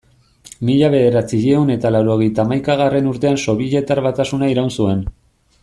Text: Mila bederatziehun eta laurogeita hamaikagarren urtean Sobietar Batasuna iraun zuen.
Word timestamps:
Mila 0.69 0.87
bederatziehun 0.93 1.69
eta 1.75 1.91
laurogeita 1.95 2.45
hamaikagarren 2.45 3.11
urtean 3.13 3.39
Sobietar 3.45 4.03
Batasuna 4.09 4.51
iraun 4.55 4.75
zuen. 4.81 5.05